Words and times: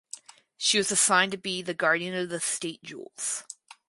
She 0.57 0.79
was 0.79 0.91
assigned 0.91 1.31
to 1.33 1.37
be 1.37 1.61
the 1.61 1.75
guardian 1.75 2.15
of 2.15 2.29
the 2.29 2.39
state 2.39 2.81
jewels. 2.81 3.43